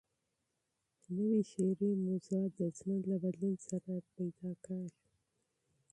نوي 1.15 1.41
شعري 1.51 1.89
موضوعات 2.05 2.51
د 2.59 2.61
ژوند 2.77 3.01
له 3.11 3.17
بدلون 3.23 3.55
سره 3.67 3.91
پیدا 4.15 4.51
کېږي. 4.65 4.99